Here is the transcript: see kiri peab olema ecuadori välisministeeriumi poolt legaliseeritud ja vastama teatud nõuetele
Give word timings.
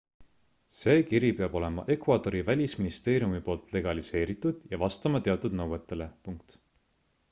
see 0.77 1.03
kiri 1.09 1.29
peab 1.41 1.57
olema 1.59 1.83
ecuadori 1.97 2.41
välisministeeriumi 2.49 3.43
poolt 3.51 3.77
legaliseeritud 3.79 4.69
ja 4.75 4.85
vastama 4.87 5.27
teatud 5.29 5.61
nõuetele 5.63 6.11